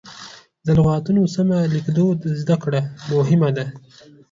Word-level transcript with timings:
د 0.65 0.67
لغتونو 0.79 1.21
سمه 1.35 1.57
لیکدود 1.73 2.19
زده 2.41 2.55
کړه 2.63 2.81
مهمه 3.13 3.49
ده. 3.57 3.65